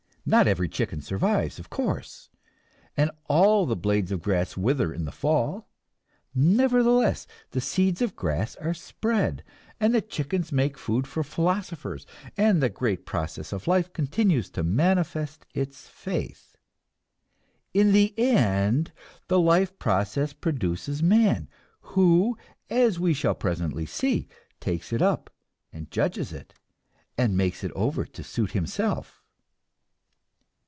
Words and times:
Not 0.23 0.47
every 0.47 0.69
chicken 0.69 1.01
survives, 1.01 1.57
of 1.57 1.71
course, 1.71 2.29
and 2.95 3.09
all 3.25 3.65
the 3.65 3.75
blades 3.75 4.11
of 4.11 4.21
grass 4.21 4.55
wither 4.55 4.93
in 4.93 5.03
the 5.05 5.11
fall; 5.11 5.67
nevertheless, 6.35 7.25
the 7.49 7.59
seeds 7.59 8.03
of 8.03 8.15
grass 8.15 8.55
are 8.57 8.75
spread, 8.75 9.43
and 9.79 9.99
chickens 10.09 10.51
make 10.51 10.77
food 10.77 11.07
for 11.07 11.23
philosophers, 11.23 12.05
and 12.37 12.61
the 12.61 12.69
great 12.69 13.03
process 13.07 13.51
of 13.51 13.67
life 13.67 13.91
continues 13.93 14.51
to 14.51 14.63
manifest 14.63 15.47
its 15.55 15.87
faith. 15.87 16.55
In 17.73 17.91
the 17.91 18.17
end 18.19 18.91
the 19.27 19.39
life 19.39 19.77
process 19.79 20.33
produces 20.33 21.01
man, 21.01 21.49
who, 21.79 22.37
as 22.69 22.99
we 22.99 23.15
shall 23.15 23.33
presently 23.35 23.87
see, 23.87 24.27
takes 24.59 24.93
it 24.93 25.01
up, 25.01 25.31
and 25.73 25.89
judges 25.89 26.31
it, 26.31 26.53
and 27.17 27.35
makes 27.35 27.63
it 27.63 27.71
over 27.71 28.05
to 28.05 28.23
suit 28.23 28.51
himself. 28.51 29.17